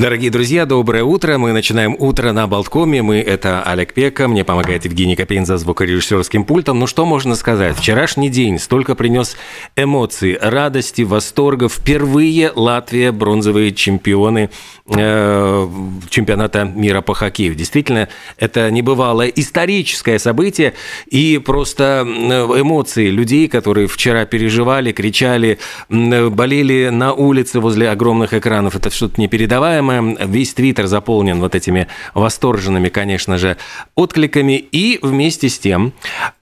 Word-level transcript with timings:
Дорогие 0.00 0.30
друзья, 0.30 0.64
доброе 0.64 1.04
утро. 1.04 1.36
Мы 1.36 1.52
начинаем 1.52 1.94
утро 1.98 2.32
на 2.32 2.46
Болткоме. 2.46 3.02
Мы– 3.02 3.16
это 3.20 3.62
Олег 3.62 3.92
Пека. 3.92 4.28
Мне 4.28 4.44
помогает 4.44 4.86
Евгений 4.86 5.14
Копейн 5.14 5.44
за 5.44 5.58
звукорежиссерским 5.58 6.44
пультом. 6.44 6.78
Ну, 6.78 6.86
что 6.86 7.04
можно 7.04 7.34
сказать? 7.34 7.76
Вчерашний 7.76 8.30
день 8.30 8.58
столько 8.58 8.94
принес 8.94 9.36
эмоций, 9.76 10.38
радости, 10.40 11.02
восторга. 11.02 11.68
Впервые 11.68 12.50
Латвия– 12.56 13.12
бронзовые 13.12 13.74
чемпионы 13.74 14.48
э, 14.86 15.68
чемпионата 16.08 16.64
мира 16.64 17.02
по 17.02 17.12
хоккею. 17.12 17.54
Действительно, 17.54 18.08
это 18.38 18.70
небывалое 18.70 19.28
историческое 19.28 20.18
событие. 20.18 20.72
И 21.08 21.36
просто 21.44 22.06
э, 22.08 22.58
эмоции 22.58 23.10
людей, 23.10 23.48
которые 23.48 23.86
вчера 23.86 24.24
переживали, 24.24 24.92
кричали, 24.92 25.58
болели 25.90 26.88
на 26.88 27.12
улице 27.12 27.60
возле 27.60 27.90
огромных 27.90 28.32
экранов– 28.32 28.76
это 28.76 28.88
что-то 28.88 29.20
непередаваемое 29.20 29.89
самое. 29.90 30.16
Весь 30.26 30.54
твиттер 30.54 30.86
заполнен 30.86 31.40
вот 31.40 31.54
этими 31.54 31.86
восторженными, 32.14 32.88
конечно 32.88 33.38
же, 33.38 33.56
откликами. 33.94 34.52
И 34.72 34.98
вместе 35.02 35.48
с 35.48 35.58
тем, 35.58 35.92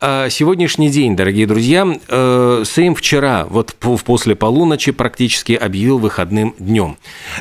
э, 0.01 0.29
сегодняшний 0.31 0.91
день, 0.91 1.17
дорогие 1.17 1.47
друзья, 1.47 1.87
э, 2.09 2.63
Сейм 2.67 2.95
вчера, 2.95 3.47
вот 3.49 3.75
после 3.75 4.35
полуночи, 4.35 4.93
практически 4.93 5.53
объявил 5.53 5.99
выходным 5.99 6.55
днем. 6.59 6.97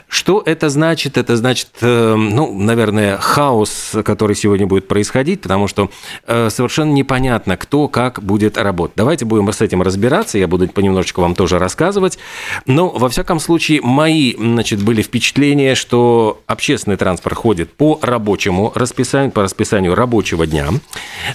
Что 0.07 0.41
это 0.45 0.69
значит? 0.69 1.17
Это 1.17 1.35
значит, 1.35 1.69
э, 1.81 2.15
ну, 2.15 2.53
наверное, 2.53 3.17
хаос, 3.17 3.95
который 4.05 4.35
сегодня 4.35 4.67
будет 4.67 4.87
происходить, 4.87 5.41
потому 5.41 5.67
что 5.67 5.89
совершенно 6.25 6.91
непонятно, 6.91 7.57
кто 7.57 7.87
как 7.87 8.23
будет 8.23 8.57
работать. 8.57 8.95
Давайте 8.97 9.25
будем 9.25 9.51
с 9.51 9.61
этим 9.61 9.81
разбираться, 9.81 10.37
я 10.37 10.47
буду 10.47 10.67
понемножечку 10.67 11.21
вам 11.21 11.35
тоже 11.35 11.59
рассказывать. 11.59 12.17
Но, 12.65 12.89
во 12.89 13.09
всяком 13.09 13.39
случае, 13.39 13.81
мои, 13.81 14.33
значит, 14.37 14.83
были 14.83 15.01
впечатления, 15.01 15.75
что 15.75 15.96
что 15.97 16.43
общественный 16.45 16.95
транспорт 16.95 17.35
ходит 17.35 17.73
по 17.73 17.97
рабочему 18.03 18.71
расписанию, 18.75 19.31
по 19.31 19.41
расписанию 19.41 19.95
рабочего 19.95 20.45
дня. 20.45 20.67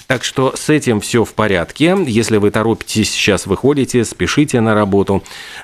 Так 0.07 0.23
что 0.23 0.53
с 0.55 0.69
этим 0.69 1.01
все 1.01 1.25
в 1.25 1.33
порядке. 1.33 1.97
Если 2.07 2.37
вы 2.37 2.49
торопитесь, 2.49 3.11
сейчас 3.11 3.45
выходите, 3.45 4.05
спешите 4.05 4.61
на 4.61 4.73
работу. 4.73 5.21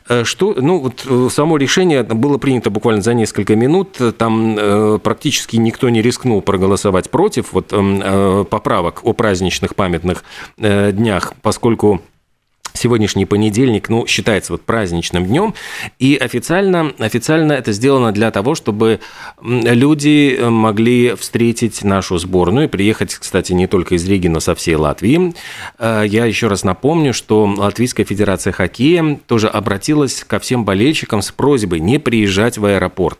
Э, 0.10 0.26
что, 0.26 0.54
ну, 0.54 0.80
вот 0.80 1.06
э, 1.08 1.30
само 1.32 1.56
решение 1.56 2.04
было 2.04 2.38
принято 2.38 2.70
буквально 2.70 3.02
за 3.02 3.14
несколько 3.14 3.56
минут. 3.56 4.02
Там 4.18 4.58
э, 4.60 5.00
практически 5.02 5.56
никто 5.56 5.88
не 5.88 6.02
рискнул 6.02 6.42
проголосовать 6.42 7.10
против 7.10 7.54
вот, 7.54 7.72
эм, 7.72 8.46
поправок 8.48 9.00
о 9.04 9.14
праздничных 9.14 9.76
памятных 9.76 10.26
днях, 10.58 11.34
поскольку 11.42 12.02
сегодняшний 12.80 13.26
понедельник, 13.26 13.90
ну, 13.90 14.08
считается 14.08 14.54
вот 14.54 14.62
праздничным 14.62 15.26
днем, 15.26 15.54
и 16.00 16.16
официально, 16.16 16.94
официально 16.98 17.54
это 17.54 17.72
сделано 17.72 18.12
для 18.12 18.32
того, 18.32 18.56
чтобы 18.56 19.00
люди 19.42 20.36
э, 20.40 20.50
могли 20.50 21.16
встретить 21.16 21.84
нашу 21.84 22.18
сборную, 22.18 22.70
приехать, 22.70 23.16
кстати, 23.16 23.54
не 23.54 23.68
только 23.68 23.96
из 23.96 24.08
Риги, 24.08 24.28
но 24.28 24.40
со 24.40 24.56
всей 24.56 24.76
Латвии. 24.76 25.34
Э, 25.78 26.04
я 26.06 26.26
еще 26.26 26.48
раз 26.48 26.64
напомню, 26.64 27.14
что 27.14 27.46
Латвийская 27.46 28.06
Федерация 28.06 28.54
Хоккея 28.54 29.20
тоже 29.28 29.48
обратилась 29.48 30.24
ко 30.24 30.40
всем 30.40 30.66
болельщикам 30.66 31.22
с 31.22 31.32
просьбой 31.32 31.80
не 31.80 32.00
приезжать 32.00 32.58
в 32.58 32.66
аэропорт, 32.66 33.20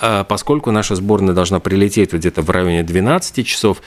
э, 0.00 0.24
поскольку 0.28 0.70
наша 0.70 0.94
сборная 0.94 1.34
должна 1.34 1.60
прилететь 1.60 2.12
где-то 2.12 2.42
в 2.42 2.50
районе 2.50 2.82
12 2.82 3.46
часов, 3.46 3.82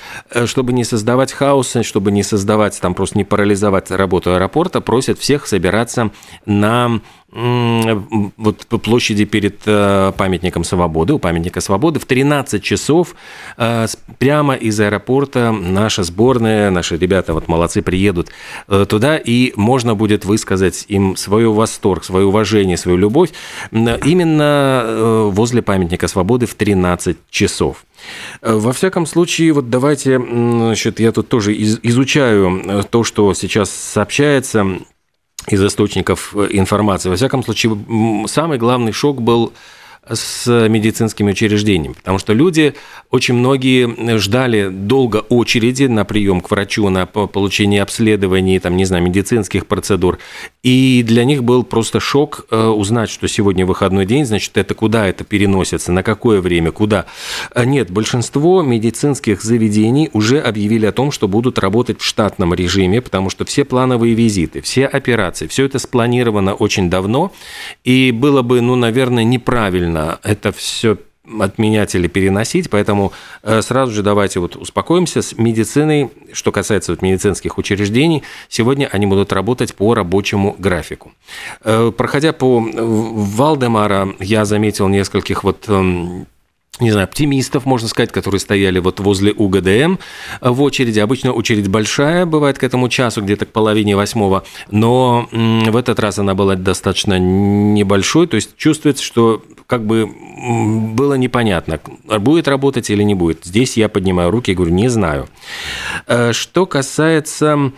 чтобы 0.45 0.73
не 0.73 0.83
создавать 0.83 1.31
хаоса, 1.31 1.83
чтобы 1.83 2.11
не 2.11 2.23
создавать, 2.23 2.79
там 2.81 2.93
просто 2.93 3.17
не 3.17 3.23
парализовать 3.23 3.91
работу 3.91 4.33
аэропорта, 4.33 4.81
просят 4.95 5.19
всех 5.19 5.45
собираться 5.45 6.09
на 6.45 7.01
вот 7.35 8.65
по 8.67 8.77
площади 8.77 9.25
перед 9.25 9.61
э, 9.65 10.13
памятником 10.17 10.63
Свободы, 10.63 11.13
у 11.13 11.19
памятника 11.19 11.59
Свободы 11.59 11.99
в 11.99 12.05
13 12.05 12.63
часов 12.63 13.13
э, 13.57 13.87
прямо 14.19 14.55
из 14.55 14.79
аэропорта 14.79 15.51
наша 15.51 16.03
сборная, 16.03 16.71
наши 16.71 16.95
ребята 16.95 17.33
вот 17.33 17.49
молодцы 17.49 17.81
приедут 17.81 18.29
э, 18.69 18.85
туда, 18.87 19.17
и 19.17 19.51
можно 19.57 19.95
будет 19.95 20.23
высказать 20.23 20.85
им 20.87 21.17
свой 21.17 21.45
восторг, 21.47 22.05
свое 22.05 22.25
уважение, 22.25 22.77
свою 22.77 22.97
любовь 22.97 23.31
именно 23.71 25.27
возле 25.31 25.61
памятника 25.61 26.07
Свободы 26.07 26.45
в 26.45 26.55
13 26.55 27.17
часов. 27.29 27.85
Во 28.41 28.71
всяком 28.71 29.05
случае, 29.05 29.51
вот 29.51 29.69
давайте, 29.69 30.19
значит, 30.19 31.01
я 31.01 31.11
тут 31.11 31.27
тоже 31.27 31.53
изучаю 31.53 32.83
то, 32.89 33.03
что 33.03 33.33
сейчас 33.33 33.69
сообщается 33.69 34.79
из 35.47 35.63
источников 35.63 36.35
э, 36.35 36.47
информации. 36.51 37.09
Во 37.09 37.15
всяком 37.15 37.43
случае, 37.43 37.77
самый 38.27 38.57
главный 38.57 38.91
шок 38.91 39.21
был 39.21 39.53
с 40.09 40.67
медицинскими 40.67 41.31
учреждениями, 41.31 41.93
потому 41.93 42.19
что 42.19 42.33
люди, 42.33 42.75
очень 43.11 43.33
многие 43.35 44.17
ждали 44.17 44.69
долго 44.69 45.17
очереди 45.29 45.85
на 45.85 46.05
прием 46.05 46.41
к 46.41 46.51
врачу, 46.51 46.89
на 46.89 47.05
получение 47.05 47.81
обследований, 47.81 48.59
там, 48.59 48.77
не 48.77 48.85
знаю, 48.85 49.03
медицинских 49.03 49.65
процедур, 49.65 50.19
и 50.63 51.03
для 51.03 51.25
них 51.25 51.43
был 51.43 51.63
просто 51.63 51.99
шок 51.99 52.45
э, 52.51 52.67
узнать, 52.67 53.09
что 53.09 53.27
сегодня 53.27 53.65
выходной 53.65 54.05
день, 54.05 54.25
значит, 54.25 54.57
это 54.57 54.73
куда 54.75 55.07
это 55.07 55.23
переносится, 55.23 55.91
на 55.91 56.03
какое 56.03 56.41
время, 56.41 56.71
куда. 56.71 57.05
А 57.53 57.65
нет, 57.65 57.89
большинство 57.89 58.61
медицинских 58.61 59.41
заведений 59.41 60.09
уже 60.13 60.39
объявили 60.39 60.85
о 60.85 60.91
том, 60.91 61.11
что 61.11 61.27
будут 61.27 61.59
работать 61.59 61.99
в 61.99 62.03
штатном 62.03 62.53
режиме, 62.53 63.01
потому 63.01 63.29
что 63.29 63.45
все 63.45 63.65
плановые 63.65 64.13
визиты, 64.13 64.61
все 64.61 64.85
операции, 64.85 65.47
все 65.47 65.65
это 65.65 65.79
спланировано 65.79 66.53
очень 66.53 66.89
давно, 66.89 67.31
и 67.83 68.11
было 68.11 68.41
бы, 68.41 68.61
ну, 68.61 68.75
наверное, 68.75 69.23
неправильно 69.23 69.94
правильно 69.95 70.19
это 70.23 70.51
все 70.51 70.97
отменять 71.39 71.95
или 71.95 72.07
переносить, 72.07 72.69
поэтому 72.69 73.11
э, 73.41 73.63
сразу 73.63 73.91
же 73.91 74.03
давайте 74.03 74.39
вот 74.39 74.55
успокоимся 74.55 75.23
с 75.23 75.35
медициной, 75.39 76.11
что 76.33 76.51
касается 76.51 76.91
вот 76.91 77.01
медицинских 77.01 77.57
учреждений, 77.57 78.21
сегодня 78.47 78.87
они 78.91 79.07
будут 79.07 79.33
работать 79.33 79.73
по 79.73 79.95
рабочему 79.95 80.55
графику. 80.59 81.13
Э, 81.63 81.91
проходя 81.95 82.31
по 82.31 82.59
Валдемара, 82.59 84.09
я 84.19 84.45
заметил 84.45 84.87
нескольких 84.87 85.43
вот 85.43 85.65
эм, 85.67 86.27
не 86.79 86.91
знаю, 86.91 87.05
оптимистов, 87.05 87.65
можно 87.65 87.87
сказать, 87.87 88.11
которые 88.11 88.39
стояли 88.39 88.79
вот 88.79 88.99
возле 88.99 89.33
УГДМ 89.33 89.95
в 90.41 90.61
очереди. 90.61 90.99
Обычно 90.99 91.31
очередь 91.33 91.67
большая 91.67 92.25
бывает 92.25 92.57
к 92.57 92.63
этому 92.63 92.89
часу, 92.89 93.21
где-то 93.21 93.45
к 93.45 93.51
половине 93.51 93.95
восьмого, 93.95 94.43
но 94.71 95.27
в 95.31 95.75
этот 95.75 95.99
раз 95.99 96.19
она 96.19 96.35
была 96.35 96.55
достаточно 96.55 97.17
небольшой, 97.19 98.27
то 98.27 98.35
есть 98.35 98.55
чувствуется, 98.57 99.03
что 99.03 99.41
как 99.67 99.85
бы 99.85 100.07
было 100.07 101.15
непонятно, 101.15 101.79
будет 102.19 102.47
работать 102.47 102.89
или 102.89 103.03
не 103.03 103.15
будет. 103.15 103.43
Здесь 103.43 103.77
я 103.77 103.89
поднимаю 103.89 104.29
руки 104.29 104.51
и 104.51 104.53
говорю, 104.53 104.73
не 104.73 104.89
знаю. 104.89 105.27
Э, 106.07 106.33
что 106.33 106.65
касается 106.65 107.71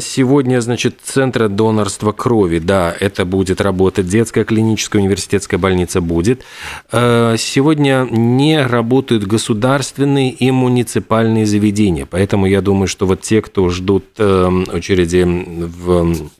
сегодня, 0.00 0.60
значит, 0.60 0.96
центра 1.02 1.48
донорства 1.48 2.12
крови, 2.12 2.58
да, 2.58 2.94
это 2.98 3.24
будет 3.24 3.60
работать. 3.60 4.08
Детская 4.08 4.44
клиническая 4.44 5.00
университетская 5.00 5.58
больница 5.58 6.00
будет. 6.00 6.42
Э, 6.90 7.36
сегодня 7.38 8.06
не 8.10 8.64
работают 8.64 9.24
государственные 9.24 10.30
и 10.30 10.50
муниципальные 10.50 11.46
заведения. 11.46 12.06
Поэтому 12.06 12.46
я 12.46 12.60
думаю, 12.60 12.88
что 12.88 13.06
вот 13.06 13.20
те, 13.20 13.40
кто 13.42 13.68
ждут 13.68 14.04
э, 14.18 14.64
очереди 14.72 15.24
в 15.24 16.30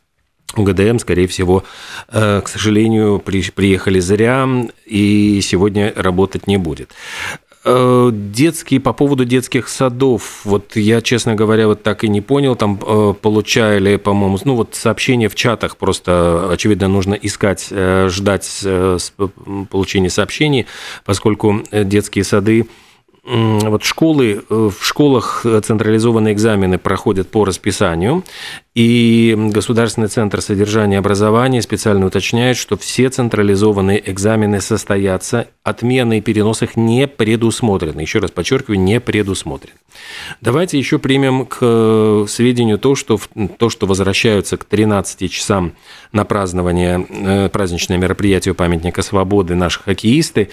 УГДМ, 0.56 0.98
скорее 0.98 1.26
всего, 1.26 1.64
к 2.08 2.44
сожалению, 2.46 3.18
приехали 3.18 3.98
зря 3.98 4.48
и 4.86 5.40
сегодня 5.42 5.92
работать 5.96 6.46
не 6.46 6.58
будет. 6.58 6.90
Э, 7.66 8.10
детские, 8.12 8.78
по 8.78 8.92
поводу 8.92 9.24
детских 9.24 9.68
садов, 9.68 10.42
вот 10.44 10.76
я, 10.76 11.00
честно 11.00 11.34
говоря, 11.34 11.66
вот 11.66 11.82
так 11.82 12.04
и 12.04 12.08
не 12.08 12.20
понял, 12.20 12.56
там 12.56 12.78
э, 12.86 13.14
получали, 13.18 13.96
по-моему, 13.96 14.38
ну 14.44 14.54
вот 14.54 14.74
сообщения 14.74 15.30
в 15.30 15.34
чатах, 15.34 15.78
просто, 15.78 16.50
очевидно, 16.52 16.88
нужно 16.88 17.14
искать, 17.14 17.68
э, 17.70 18.08
ждать 18.10 18.66
получения 19.70 20.10
сообщений, 20.10 20.66
поскольку 21.06 21.62
детские 21.72 22.24
сады 22.24 22.66
вот 23.24 23.84
школы, 23.84 24.44
э, 24.48 24.70
в 24.70 24.84
школах 24.84 25.46
централизованные 25.62 26.34
экзамены 26.34 26.78
проходят 26.78 27.30
по 27.30 27.44
расписанию, 27.44 28.22
и 28.74 29.36
Государственный 29.52 30.08
центр 30.08 30.42
содержания 30.42 30.98
образования 30.98 31.62
специально 31.62 32.06
уточняет, 32.06 32.56
что 32.56 32.76
все 32.76 33.08
централизованные 33.08 34.10
экзамены 34.10 34.60
состоятся, 34.60 35.46
отмены 35.62 36.18
и 36.18 36.20
перенос 36.20 36.62
их 36.62 36.76
не 36.76 37.06
предусмотрены. 37.06 38.00
Еще 38.00 38.18
раз 38.18 38.32
подчеркиваю, 38.32 38.80
не 38.80 39.00
предусмотрен. 39.00 39.74
Давайте 40.40 40.76
еще 40.76 40.98
примем 40.98 41.46
к 41.46 41.58
э, 41.60 42.26
сведению 42.28 42.78
то, 42.78 42.96
что, 42.96 43.20
то, 43.58 43.70
что 43.70 43.86
возвращаются 43.86 44.56
к 44.56 44.64
13 44.64 45.30
часам 45.30 45.74
на 46.10 46.24
празднование, 46.24 47.06
э, 47.08 47.48
праздничное 47.50 47.96
мероприятие 47.96 48.52
у 48.52 48.54
памятника 48.56 49.02
свободы 49.02 49.54
наши 49.54 49.80
хоккеисты. 49.80 50.50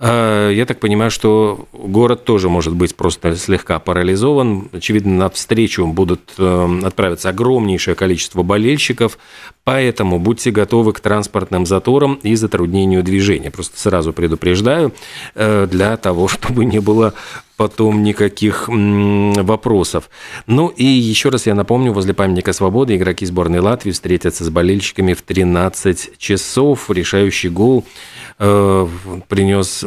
Э, 0.00 0.50
я 0.54 0.64
так 0.64 0.78
понимаю, 0.80 1.10
что 1.10 1.68
город 1.72 2.24
тоже 2.24 2.48
может 2.48 2.74
быть 2.74 2.94
просто 2.94 3.34
слегка 3.36 3.78
парализован. 3.78 4.68
Очевидно, 4.72 5.14
на 5.14 5.30
встречу 5.30 5.86
будут 5.86 6.34
э, 6.38 6.80
отправиться 6.84 7.30
огромнейшее 7.30 7.94
количество 7.94 8.42
болельщиков, 8.42 9.18
поэтому 9.64 10.18
будьте 10.18 10.50
готовы 10.50 10.92
к 10.92 11.00
транспортным 11.00 11.66
заторам 11.66 12.14
и 12.22 12.36
затруднению 12.36 13.02
движения. 13.02 13.50
Просто 13.50 13.78
сразу 13.78 14.12
предупреждаю, 14.12 14.92
э, 15.34 15.66
для 15.68 15.96
того, 15.96 16.28
чтобы 16.28 16.64
не 16.64 16.80
было 16.80 17.14
потом 17.56 18.04
никаких 18.04 18.68
вопросов. 18.68 20.08
Ну 20.46 20.68
и 20.68 20.84
еще 20.84 21.28
раз 21.30 21.46
я 21.46 21.56
напомню, 21.56 21.92
возле 21.92 22.14
памятника 22.14 22.52
свободы 22.52 22.94
игроки 22.94 23.26
сборной 23.26 23.58
Латвии 23.58 23.90
встретятся 23.90 24.44
с 24.44 24.48
болельщиками 24.48 25.12
в 25.12 25.22
13 25.22 26.18
часов. 26.18 26.88
Решающий 26.88 27.48
гол 27.48 27.84
принес 29.28 29.84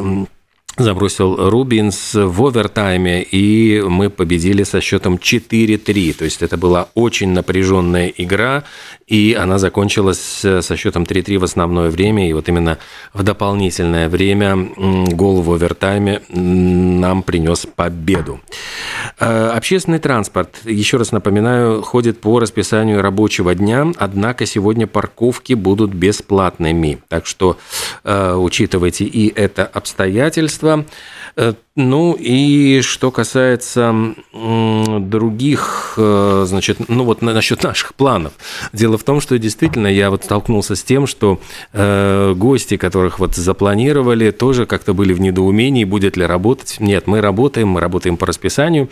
забросил 0.76 1.50
Рубинс 1.50 2.14
в 2.14 2.46
овертайме, 2.46 3.22
и 3.22 3.82
мы 3.82 4.08
победили 4.08 4.62
со 4.62 4.80
счетом 4.80 5.16
4-3. 5.16 6.14
То 6.14 6.24
есть 6.24 6.42
это 6.42 6.56
была 6.56 6.88
очень 6.94 7.30
напряженная 7.30 8.08
игра, 8.08 8.64
и 9.06 9.36
она 9.38 9.58
закончилась 9.58 10.18
со 10.18 10.76
счетом 10.76 11.02
3-3 11.02 11.38
в 11.38 11.44
основное 11.44 11.90
время, 11.90 12.28
и 12.28 12.32
вот 12.32 12.48
именно 12.48 12.78
в 13.12 13.22
дополнительное 13.22 14.08
время 14.08 14.70
гол 14.76 15.42
в 15.42 15.52
овертайме 15.52 16.22
нам 16.30 17.22
принес 17.22 17.66
победу. 17.66 18.40
Э, 19.18 19.48
общественный 19.48 19.98
транспорт, 19.98 20.60
еще 20.64 20.96
раз 20.96 21.12
напоминаю, 21.12 21.82
ходит 21.82 22.20
по 22.20 22.38
расписанию 22.38 23.02
рабочего 23.02 23.54
дня, 23.54 23.92
однако 23.98 24.46
сегодня 24.46 24.86
парковки 24.86 25.52
будут 25.52 25.92
бесплатными. 25.92 26.98
Так 27.08 27.26
что 27.26 27.58
э, 28.04 28.34
учитывайте 28.34 29.04
и 29.04 29.32
это 29.34 29.66
обстоятельство. 29.66 30.61
Э, 31.36 31.54
ну 31.74 32.12
и 32.18 32.82
что 32.82 33.10
касается 33.10 34.14
других, 34.32 35.94
э, 35.96 36.44
значит, 36.46 36.88
ну 36.88 37.04
вот 37.04 37.22
насчет 37.22 37.62
наших 37.62 37.94
планов. 37.94 38.32
Дело 38.72 38.98
в 38.98 39.04
том, 39.04 39.20
что 39.20 39.38
действительно 39.38 39.86
я 39.86 40.10
вот 40.10 40.24
столкнулся 40.24 40.74
с 40.74 40.82
тем, 40.82 41.06
что 41.06 41.40
э, 41.72 42.34
гости, 42.36 42.76
которых 42.76 43.18
вот 43.18 43.34
запланировали, 43.34 44.30
тоже 44.30 44.66
как-то 44.66 44.92
были 44.92 45.12
в 45.12 45.20
недоумении, 45.20 45.84
будет 45.84 46.16
ли 46.16 46.26
работать. 46.26 46.76
Нет, 46.78 47.06
мы 47.06 47.20
работаем, 47.20 47.68
мы 47.68 47.80
работаем 47.80 48.16
по 48.16 48.26
расписанию. 48.26 48.90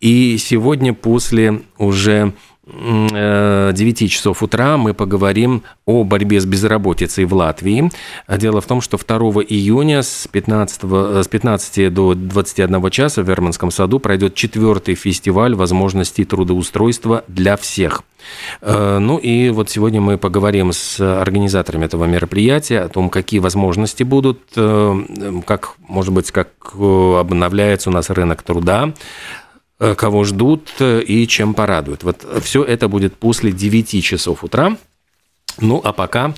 И 0.00 0.36
сегодня 0.38 0.94
после 0.94 1.62
уже 1.78 2.32
9 2.66 4.02
э, 4.02 4.08
часов 4.08 4.42
утра 4.42 4.76
мы 4.76 4.92
поговорим 4.92 5.62
о 5.84 6.02
борьбе 6.02 6.40
с 6.40 6.46
безработицей 6.46 7.24
в 7.24 7.32
Латвии. 7.32 7.90
Дело 8.28 8.60
в 8.60 8.66
том, 8.66 8.80
что 8.80 8.98
2 8.98 9.16
июня 9.44 10.02
с 10.02 10.26
15, 10.26 10.80
э, 10.82 11.22
с 11.24 11.28
15 11.28 11.94
до 11.94 12.14
21 12.14 12.90
часа 12.90 13.22
в 13.22 13.28
Верманском 13.28 13.70
саду 13.70 14.00
пройдет 14.00 14.34
четвертый 14.34 14.96
фестиваль 14.96 15.54
возможностей 15.54 16.24
трудоустройства 16.24 17.22
для 17.28 17.56
всех. 17.56 18.02
Э, 18.62 18.98
ну 18.98 19.18
и 19.18 19.50
вот 19.50 19.70
сегодня 19.70 20.00
мы 20.00 20.18
поговорим 20.18 20.72
с 20.72 20.98
организаторами 20.98 21.84
этого 21.84 22.06
мероприятия 22.06 22.80
о 22.80 22.88
том, 22.88 23.10
какие 23.10 23.38
возможности 23.38 24.02
будут, 24.02 24.40
как, 24.54 25.74
может 25.86 26.12
быть, 26.12 26.32
как 26.32 26.48
обновляется 26.74 27.90
у 27.90 27.92
нас 27.92 28.10
рынок 28.10 28.42
труда, 28.42 28.92
кого 29.78 30.24
ждут 30.24 30.70
э, 30.78 31.02
и 31.02 31.26
чем 31.26 31.54
порадуют. 31.54 32.02
Вот 32.02 32.26
все 32.42 32.64
это 32.64 32.88
будет 32.88 33.16
после 33.16 33.52
9 33.52 34.02
часов 34.02 34.44
утра. 34.44 34.76
Ну, 35.58 35.80
а 35.82 35.92
пока 35.92 36.34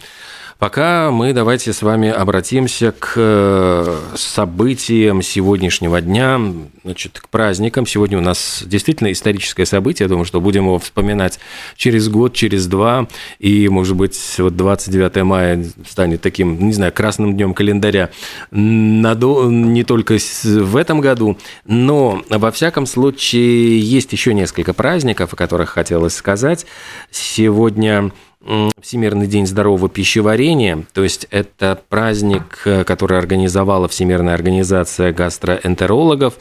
Пока 0.58 1.12
мы 1.12 1.32
давайте 1.32 1.72
с 1.72 1.82
вами 1.82 2.10
обратимся 2.10 2.90
к 2.90 3.12
э, 3.14 3.96
событиям 4.16 5.22
сегодняшнего 5.22 6.00
дня, 6.00 6.40
значит, 6.82 7.20
к 7.20 7.28
праздникам. 7.28 7.86
Сегодня 7.86 8.18
у 8.18 8.22
нас 8.22 8.64
действительно 8.66 9.12
историческое 9.12 9.66
событие. 9.66 10.06
Я 10.06 10.08
думаю, 10.08 10.24
что 10.24 10.40
будем 10.40 10.64
его 10.64 10.80
вспоминать 10.80 11.38
через 11.76 12.08
год, 12.08 12.34
через 12.34 12.66
два. 12.66 13.06
И, 13.38 13.68
может 13.68 13.94
быть, 13.94 14.18
вот 14.38 14.56
29 14.56 15.22
мая 15.22 15.64
станет 15.88 16.22
таким, 16.22 16.58
не 16.66 16.72
знаю, 16.72 16.92
красным 16.92 17.36
днем 17.36 17.54
календаря 17.54 18.10
не 18.50 19.84
только 19.84 20.16
в 20.42 20.76
этом 20.76 21.00
году, 21.00 21.38
но 21.66 22.24
во 22.28 22.50
всяком 22.50 22.86
случае 22.86 23.78
есть 23.78 24.12
еще 24.12 24.34
несколько 24.34 24.74
праздников, 24.74 25.32
о 25.34 25.36
которых 25.36 25.70
хотелось 25.70 26.16
сказать. 26.16 26.66
Сегодня 27.12 28.10
Всемирный 28.80 29.26
день 29.26 29.46
здорового 29.46 29.88
пищеварения, 29.88 30.84
то 30.94 31.02
есть 31.02 31.26
это 31.30 31.82
праздник, 31.88 32.62
э, 32.64 32.84
который 32.84 33.18
организовала 33.18 33.88
Всемирная 33.88 34.34
организация 34.34 35.12
гастроэнтерологов, 35.12 36.34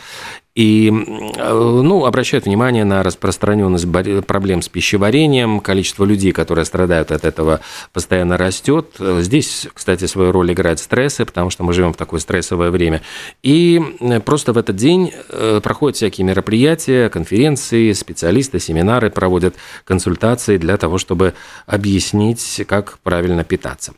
и 0.58 0.90
ну, 0.90 2.06
обращают 2.06 2.46
внимание 2.46 2.84
на 2.84 3.04
распространенность 3.04 3.86
проблем 4.26 4.64
с 4.64 4.70
пищеварением, 4.70 5.60
количество 5.60 6.04
людей, 6.04 6.32
которые 6.32 6.66
страдают 6.66 7.12
от 7.12 7.26
этого, 7.26 7.60
постоянно 7.94 8.38
растет. 8.38 8.88
Здесь, 9.00 9.68
кстати, 9.72 10.06
свою 10.06 10.32
роль 10.32 10.52
играют 10.52 10.80
стрессы, 10.80 11.26
потому 11.26 11.52
что 11.52 11.64
мы 11.64 11.74
живем 11.74 11.94
в 11.94 11.98
такое 11.98 12.20
стрессовое 12.20 12.72
время. 12.72 13.04
И 13.44 13.80
просто 14.26 14.52
в 14.52 14.58
этот 14.58 14.76
день 14.76 15.14
э, 15.30 15.62
проходят 15.62 15.96
всякие 15.98 16.26
мероприятия, 16.26 17.10
конференции, 17.10 17.92
специалисты, 17.92 18.60
семинары 18.60 19.12
проводят 19.12 19.54
консультации 19.84 20.58
для 20.58 20.78
того, 20.78 20.98
чтобы 20.98 21.36
объяснить, 21.68 22.64
как 22.68 22.98
правильно 23.04 23.44
питаться. 23.44 23.94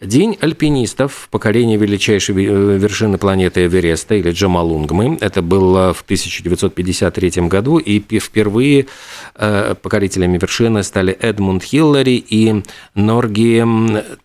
День 0.00 0.36
альпинистов, 0.40 1.28
покорение 1.30 1.76
величайшей 1.76 2.34
э, 2.34 2.78
вершины 2.78 3.18
планеты 3.18 3.66
Эвереста 3.66 4.14
или 4.14 4.30
Джамалунгмы. 4.30 5.18
Это 5.20 5.40
было 5.42 5.94
в 5.94 6.02
1953 6.02 7.48
году, 7.48 7.78
и 7.78 8.00
впервые 8.18 8.86
э, 9.34 9.74
покорителями 9.80 10.38
вершины 10.38 10.82
стали 10.82 11.12
Эдмунд 11.12 11.62
Хиллари 11.62 12.24
и 12.28 12.62
Норги 12.94 13.64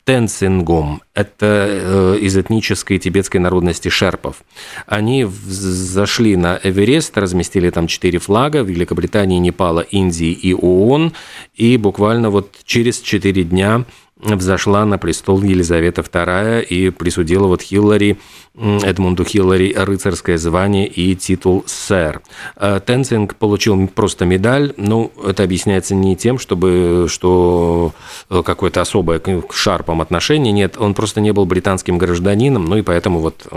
Тенцингом. 0.03 1.01
Это 1.13 1.67
э, 1.69 2.17
из 2.21 2.37
этнической 2.37 2.97
тибетской 2.97 3.39
народности 3.39 3.89
шерпов. 3.89 4.43
Они 4.85 5.25
зашли 5.25 6.35
на 6.35 6.59
Эверест, 6.63 7.17
разместили 7.17 7.69
там 7.69 7.87
четыре 7.87 8.19
флага– 8.19 8.61
Великобритании, 8.63 9.37
Непала, 9.37 9.81
Индии 9.81 10.31
и 10.31 10.53
ООН, 10.53 11.13
и 11.55 11.77
буквально 11.77 12.29
вот 12.29 12.55
через 12.65 12.99
четыре 12.99 13.43
дня 13.43 13.85
взошла 14.19 14.85
на 14.85 14.97
престол 14.97 15.41
Елизавета 15.41 16.01
II 16.01 16.63
и 16.63 16.89
присудила 16.89 17.47
вот 17.47 17.61
Хиллари, 17.61 18.19
Эдмунду 18.55 19.23
Хиллари 19.23 19.73
рыцарское 19.73 20.37
звание 20.37 20.87
и 20.87 21.15
титул 21.15 21.63
сэр. 21.65 22.21
А 22.55 22.79
Тенцинг 22.79 23.35
получил 23.35 23.87
просто 23.87 24.25
медаль, 24.25 24.73
ну, 24.77 25.11
это 25.25 25.43
объясняется 25.43 25.95
не 25.95 26.15
тем, 26.15 26.37
чтобы, 26.37 27.07
что 27.09 27.93
э, 28.29 28.43
какое-то 28.43 28.81
особое 28.81 29.19
к 29.19 29.53
шарпам 29.53 30.01
отношение, 30.01 30.51
нет, 30.51 30.75
он 30.77 30.93
просто 30.93 31.21
не 31.21 31.31
был 31.31 31.45
британским 31.45 31.97
гражданином, 31.97 32.65
ну 32.65 32.77
и 32.77 32.81
поэтому 32.81 33.19
вот 33.19 33.47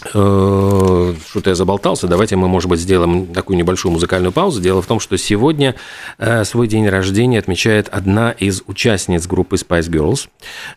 что-то 0.01 1.49
я 1.49 1.55
заболтался. 1.55 2.07
Давайте 2.07 2.35
мы, 2.37 2.47
может 2.47 2.69
быть, 2.69 2.79
сделаем 2.79 3.27
такую 3.27 3.57
небольшую 3.57 3.91
музыкальную 3.91 4.31
паузу. 4.31 4.61
Дело 4.61 4.81
в 4.81 4.85
том, 4.85 4.99
что 4.99 5.17
сегодня 5.17 5.75
э, 6.17 6.45
свой 6.45 6.67
день 6.67 6.87
рождения 6.87 7.37
отмечает 7.37 7.89
одна 7.89 8.31
из 8.31 8.63
участниц 8.65 9.27
группы 9.27 9.57
Spice 9.57 9.89
Girls, 9.89 10.29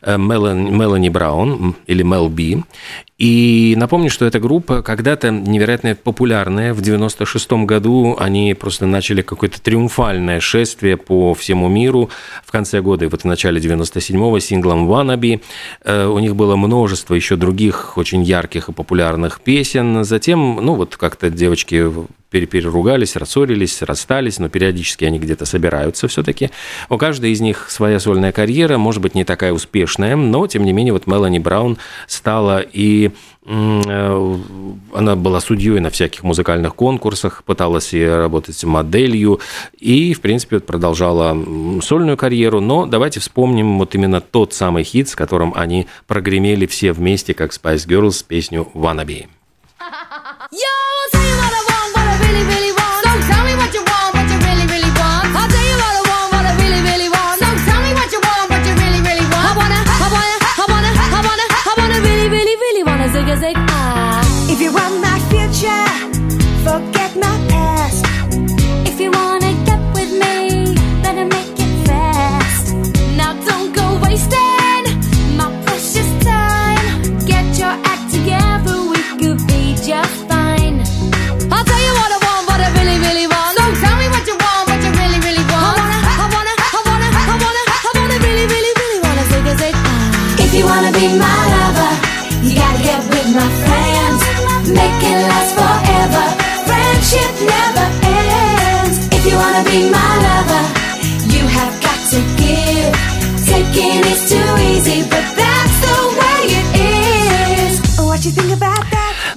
э, 0.03 0.19
Мелани 0.19 1.09
Браун 1.09 1.77
или 1.87 2.03
Мел 2.03 2.29
Би. 2.29 2.65
И 3.19 3.75
напомню, 3.77 4.11
что 4.11 4.25
эта 4.25 4.41
группа 4.41 4.83
когда-то 4.83 5.31
невероятно 5.31 5.95
популярная. 5.95 6.75
В 6.75 6.81
96 6.81 7.53
году 7.65 8.17
они 8.19 8.55
просто 8.55 8.87
начали 8.87 9.23
какое-то 9.23 9.63
триумфальное 9.63 10.41
шествие 10.41 10.97
по 10.97 11.33
всему 11.35 11.69
миру. 11.69 12.11
В 12.45 12.51
конце 12.51 12.81
года 12.81 13.05
и 13.05 13.09
вот 13.09 13.21
в 13.21 13.25
начале 13.25 13.61
97-го 13.61 14.37
синглом 14.41 14.91
«Wannabe». 14.91 15.41
У 15.87 16.19
них 16.19 16.35
было 16.35 16.57
множество 16.57 17.15
еще 17.15 17.37
других 17.37 17.97
очень 17.97 18.25
ярких 18.25 18.69
и 18.69 18.73
популярных 18.73 19.12
популярных 19.13 19.41
песен. 19.41 20.05
Затем, 20.05 20.57
ну 20.57 20.75
вот 20.75 20.97
как-то 20.97 21.31
девочки 21.31 21.85
переругались, 22.41 23.17
рассорились, 23.17 23.83
расстались, 23.83 24.39
но 24.39 24.49
периодически 24.49 25.05
они 25.05 25.19
где-то 25.19 25.45
собираются 25.45 26.09
все-таки. 26.09 26.51
У 26.89 26.99
каждой 26.99 27.33
из 27.33 27.41
них 27.41 27.71
своя 27.71 28.01
сольная 28.01 28.33
карьера, 28.33 28.79
может 28.79 29.03
быть, 29.03 29.15
не 29.15 29.25
такая 29.25 29.53
успешная, 29.53 30.17
но, 30.17 30.47
тем 30.47 30.65
не 30.65 30.73
менее, 30.73 30.93
вот 30.93 31.07
Мелани 31.07 31.39
Браун 31.39 31.79
стала 32.07 32.61
и 32.61 33.11
э, 33.45 34.37
она 34.95 35.17
была 35.17 35.41
судьей 35.41 35.81
на 35.81 35.91
всяких 35.91 36.23
музыкальных 36.23 36.75
конкурсах, 36.75 37.45
пыталась 37.45 37.93
и 37.95 38.05
работать 38.05 38.63
моделью, 38.65 39.41
и, 39.79 40.15
в 40.15 40.21
принципе, 40.21 40.61
продолжала 40.61 41.37
сольную 41.83 42.17
карьеру. 42.17 42.61
Но 42.61 42.87
давайте 42.87 43.21
вспомним 43.21 43.79
вот 43.79 43.95
именно 43.95 44.21
тот 44.21 44.55
самый 44.55 44.85
хит, 44.85 45.09
с 45.09 45.17
которым 45.17 45.53
они 45.55 45.87
прогремели 46.07 46.67
все 46.67 46.93
вместе, 46.93 47.35
как 47.35 47.53
Spice 47.53 47.87
Girls, 47.87 48.25
песню 48.27 48.69
«Wannabe». 48.75 49.27
Yo, 50.53 50.82
my 100.03 100.15
lover, 100.27 100.65
you 101.35 101.45
have 101.57 101.75
got 101.87 102.01
to 102.13 102.21
give. 102.41 102.93
Taking 103.51 104.01
is 104.13 104.23
too 104.31 104.51
easy, 104.71 104.99
but 105.09 105.42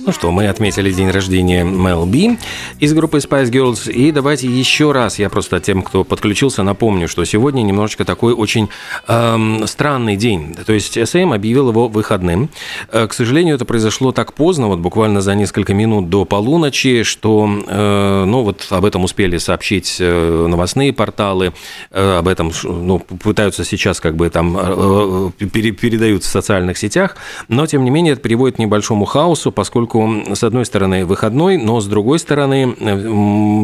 Ну 0.05 0.11
что, 0.11 0.31
мы 0.31 0.47
отметили 0.47 0.91
день 0.91 1.09
рождения 1.09 1.63
Мел 1.63 2.05
Би 2.05 2.37
из 2.79 2.93
группы 2.93 3.17
Spice 3.17 3.49
Girls. 3.49 3.91
И 3.91 4.11
давайте 4.11 4.47
еще 4.47 4.91
раз, 4.91 5.17
я 5.17 5.31
просто 5.31 5.59
тем, 5.59 5.81
кто 5.81 6.03
подключился, 6.03 6.61
напомню, 6.61 7.07
что 7.07 7.25
сегодня 7.25 7.63
немножечко 7.63 8.05
такой 8.05 8.33
очень 8.33 8.69
эм, 9.07 9.65
странный 9.65 10.15
день. 10.15 10.55
То 10.63 10.73
есть 10.73 10.93
СМ 11.09 11.33
объявил 11.33 11.69
его 11.69 11.87
выходным. 11.87 12.49
Э, 12.91 13.07
К 13.07 13.13
сожалению, 13.13 13.55
это 13.55 13.65
произошло 13.65 14.11
так 14.11 14.33
поздно, 14.33 14.67
вот 14.67 14.77
буквально 14.77 15.21
за 15.21 15.33
несколько 15.33 15.73
минут 15.73 16.07
до 16.07 16.23
полуночи, 16.25 17.01
что, 17.01 17.49
э, 17.67 18.25
ну 18.27 18.43
вот 18.43 18.67
об 18.69 18.85
этом 18.85 19.05
успели 19.05 19.39
сообщить 19.39 19.97
э, 19.99 20.47
новостные 20.47 20.93
порталы, 20.93 21.51
э, 21.89 22.17
об 22.19 22.27
этом 22.27 22.51
ну, 22.61 22.99
пытаются 22.99 23.65
сейчас 23.65 23.99
как 23.99 24.15
бы 24.15 24.29
там 24.29 24.55
э, 24.55 25.31
э, 25.41 25.45
пере- 25.47 25.71
передают 25.71 26.23
в 26.23 26.27
социальных 26.27 26.77
сетях, 26.77 27.17
но 27.47 27.65
тем 27.65 27.83
не 27.83 27.89
менее 27.89 28.13
это 28.13 28.21
приводит 28.21 28.57
к 28.57 28.59
небольшому 28.59 29.05
хаосу, 29.05 29.51
поскольку 29.51 29.94
с 30.33 30.43
одной 30.43 30.65
стороны 30.65 31.05
выходной, 31.05 31.57
но 31.57 31.79
с 31.79 31.87
другой 31.87 32.19
стороны 32.19 32.75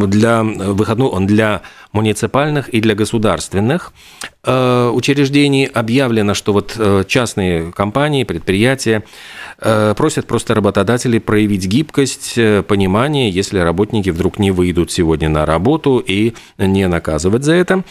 для 0.07 0.43
выходной 0.43 1.09
он 1.09 1.27
для 1.27 1.61
муниципальных 1.91 2.69
и 2.69 2.79
для 2.79 2.95
государственных 2.95 3.93
э, 4.43 4.89
учреждений 4.93 5.65
объявлено, 5.65 6.33
что 6.33 6.53
вот 6.53 6.75
э, 6.77 7.03
частные 7.07 7.71
компании, 7.71 8.23
предприятия 8.23 9.03
э, 9.59 9.93
просят 9.95 10.25
просто 10.25 10.55
работодателей 10.55 11.19
проявить 11.19 11.65
гибкость, 11.67 12.39
понимание, 12.67 13.29
если 13.29 13.59
работники 13.59 14.09
вдруг 14.09 14.39
не 14.39 14.51
выйдут 14.51 14.91
сегодня 14.91 15.29
на 15.29 15.45
работу 15.45 16.03
и 16.05 16.33
не 16.57 16.87
наказывать 16.87 17.43
за 17.43 17.53
это. 17.53 17.83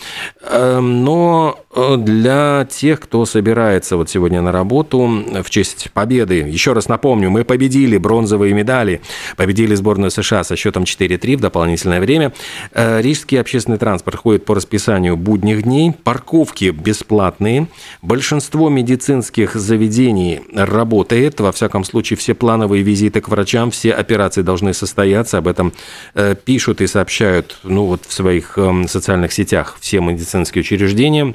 Но 0.50 1.58
для 1.74 2.66
тех, 2.68 2.98
кто 2.98 3.24
собирается 3.24 3.96
вот 3.96 4.10
сегодня 4.10 4.42
на 4.42 4.50
работу 4.50 5.08
в 5.42 5.48
честь 5.50 5.90
победы, 5.92 6.34
еще 6.34 6.72
раз 6.72 6.88
напомню, 6.88 7.30
мы 7.30 7.44
победили 7.44 7.96
бронзовые 7.96 8.52
медали, 8.54 9.00
победили 9.36 9.76
сборную 9.76 10.10
США 10.10 10.42
со 10.42 10.56
счетом 10.56 10.82
4-3 10.82 11.36
в 11.36 11.40
дополнительное 11.40 12.00
время. 12.00 12.32
Э, 12.72 13.00
Рижский 13.00 13.40
общественный 13.40 13.78
транспорт 13.78 14.16
ходит 14.16 14.44
по 14.44 14.56
расписанию 14.56 15.16
будних 15.16 15.62
дней, 15.62 15.92
парковки 15.92 16.70
бесплатные, 16.70 17.68
большинство 18.02 18.68
медицинских 18.68 19.54
заведений 19.54 20.40
работает, 20.52 21.38
во 21.40 21.52
всяком 21.52 21.84
случае 21.84 22.16
все 22.16 22.34
плановые 22.34 22.82
визиты 22.82 23.20
к 23.20 23.28
врачам, 23.28 23.70
все 23.70 23.92
операции 23.92 24.42
должны 24.42 24.74
состояться, 24.74 25.38
об 25.38 25.46
этом 25.46 25.72
э, 26.14 26.34
пишут 26.34 26.80
и 26.80 26.88
сообщают 26.88 27.58
ну, 27.62 27.84
вот 27.84 28.06
в 28.06 28.12
своих 28.12 28.58
эм, 28.58 28.88
социальных 28.88 29.32
сетях 29.32 29.76
все 29.80 30.00
медицинские 30.00 30.62
учреждения. 30.62 31.34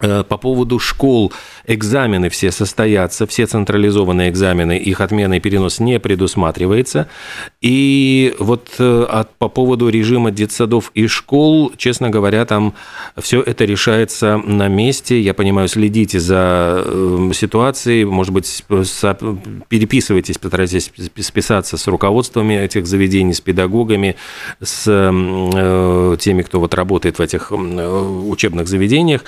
Э, 0.00 0.22
По 0.22 0.36
поводу 0.36 0.78
школ 0.78 1.32
экзамены 1.66 2.28
все 2.28 2.52
состоятся, 2.52 3.26
все 3.26 3.46
централизованные 3.46 4.30
экзамены, 4.30 4.78
их 4.78 5.00
отмена 5.00 5.34
и 5.34 5.40
перенос 5.40 5.80
не 5.80 5.98
предусматривается. 5.98 7.08
И 7.60 8.34
вот 8.38 8.68
э, 8.78 9.06
от, 9.08 9.34
по 9.36 9.48
поводу 9.48 9.88
режима 9.88 10.30
детсадов 10.30 10.90
и 10.94 11.06
школ, 11.06 11.72
честно 11.76 12.10
говоря, 12.10 12.44
там 12.44 12.74
все 13.16 13.42
это 13.42 13.64
решается 13.64 14.38
на 14.38 14.68
месте. 14.68 15.20
Я 15.20 15.34
понимаю, 15.34 15.68
следите 15.68 16.20
за 16.20 16.82
э, 16.84 17.30
ситуацией, 17.34 18.04
может 18.04 18.32
быть, 18.32 18.64
переписывайтесь, 19.68 20.38
постарайтесь 20.38 20.92
списаться 21.20 21.76
с 21.76 21.86
руководствами 21.88 22.54
этих 22.54 22.86
заведений, 22.86 23.34
с 23.34 23.40
педагогами, 23.40 24.16
с 24.60 24.84
теми, 24.84 26.42
кто 26.42 26.60
вот 26.60 26.74
работает 26.74 27.18
в 27.18 27.22
этих 27.22 27.50
учебных 27.52 28.68
заведениях. 28.68 29.24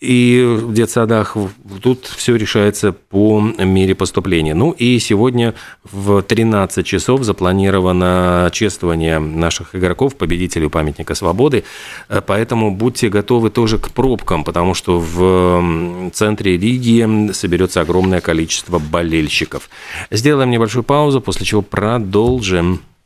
И 0.00 0.44
в 0.60 0.72
детсадах 0.72 1.36
тут 1.82 2.06
все 2.06 2.36
решается 2.36 2.92
по 2.92 3.40
мере 3.40 3.96
поступления. 3.96 4.54
Ну 4.54 4.70
и 4.70 5.00
сегодня 5.00 5.54
в 5.82 6.22
13 6.22 6.86
часов 6.86 7.24
запланировано 7.24 8.48
чествование 8.52 9.18
наших 9.18 9.74
игроков, 9.74 10.14
победителей 10.14 10.68
памятника 10.68 11.14
свободы. 11.16 11.64
Э, 12.08 12.22
Поэтому 12.24 12.70
будьте 12.70 13.08
готовы 13.08 13.50
тоже 13.50 13.78
к 13.78 13.90
пробкам, 13.90 14.44
потому 14.44 14.74
что 14.74 15.00
в 15.00 16.10
центре 16.12 16.56
Риги 16.56 17.32
соберется 17.32 17.80
огромное 17.80 18.20
количество 18.20 18.78
болельщиков. 18.78 19.68
Сделаем 20.10 20.50
небольшую 20.50 20.84
паузу, 20.84 21.20
после 21.20 21.44
чего 21.44 21.62
продолжим. 21.62 22.82